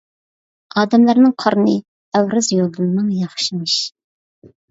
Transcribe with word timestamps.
ئادەملەرنىڭ 0.83 1.33
قارنى 1.43 1.75
ئەۋرەز 2.19 2.49
يولىدىن 2.55 2.89
مىڭ 2.95 3.11
ياخشىمىش! 3.21 3.77